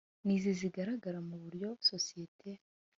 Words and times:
n 0.25 0.27
izi 0.35 0.51
zigaragara 0.59 1.19
mu 1.27 1.35
buryo 1.43 1.69
sosiyete 1.89 2.49